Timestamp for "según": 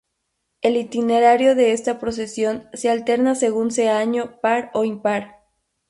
3.35-3.69